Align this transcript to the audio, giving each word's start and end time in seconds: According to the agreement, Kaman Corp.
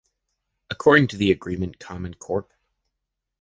According 0.71 1.09
to 1.09 1.15
the 1.15 1.29
agreement, 1.29 1.77
Kaman 1.77 2.15
Corp. 2.15 2.51